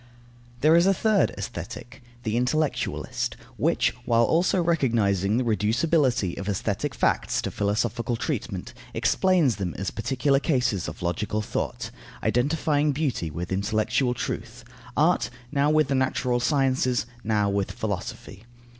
[0.61, 6.95] There is a third Aesthetic, the intellectualist, which, while also recognizing the reducibility of aesthetic
[6.95, 11.91] facts to philosophical treatment, explains them as particular cases of logical thought,
[12.23, 14.63] identifying beauty with intellectual truth;
[14.97, 18.45] art, now with the natural sciences, now with philosophy.